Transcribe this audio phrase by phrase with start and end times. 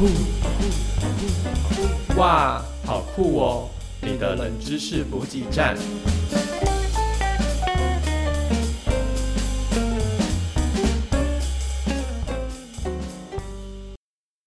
[0.00, 0.08] 酷，
[2.16, 3.68] 哇，好酷哦！
[4.00, 5.76] 你的冷知识补给站。